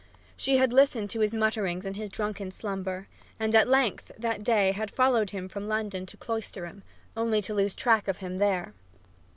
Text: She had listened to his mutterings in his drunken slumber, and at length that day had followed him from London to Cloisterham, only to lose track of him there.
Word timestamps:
She 0.35 0.57
had 0.57 0.73
listened 0.73 1.11
to 1.11 1.19
his 1.19 1.31
mutterings 1.31 1.85
in 1.85 1.93
his 1.93 2.09
drunken 2.09 2.49
slumber, 2.49 3.07
and 3.39 3.53
at 3.53 3.67
length 3.69 4.11
that 4.17 4.43
day 4.43 4.71
had 4.71 4.89
followed 4.89 5.29
him 5.29 5.47
from 5.47 5.67
London 5.67 6.07
to 6.07 6.17
Cloisterham, 6.17 6.81
only 7.15 7.39
to 7.43 7.53
lose 7.53 7.75
track 7.75 8.07
of 8.07 8.17
him 8.17 8.39
there. 8.39 8.73